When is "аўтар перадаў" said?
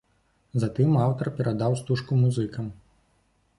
1.05-1.77